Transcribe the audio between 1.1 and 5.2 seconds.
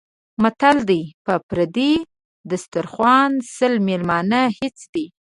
په پردي دیسترخوا سل مېلمانه هېڅ دي.